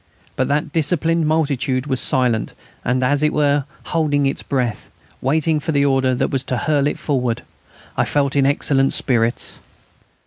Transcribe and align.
But 0.35 0.47
that 0.47 0.73
disciplined 0.73 1.27
multitude 1.27 1.85
was 1.85 1.99
silent 1.99 2.53
and, 2.83 3.03
as 3.03 3.21
it 3.21 3.31
were, 3.31 3.65
holding 3.83 4.25
its 4.25 4.41
breath, 4.41 4.89
waiting 5.21 5.59
for 5.59 5.71
the 5.73 5.85
order 5.85 6.15
that 6.15 6.31
was 6.31 6.43
to 6.45 6.57
hurl 6.57 6.87
it 6.87 6.97
forward. 6.97 7.43
I 7.95 8.03
felt 8.03 8.35
in 8.35 8.47
excellent 8.47 8.93
spirits. 8.93 9.59